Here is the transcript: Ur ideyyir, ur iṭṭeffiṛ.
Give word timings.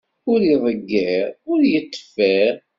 Ur 0.31 0.39
ideyyir, 0.53 1.27
ur 1.51 1.59
iṭṭeffiṛ. 1.77 2.55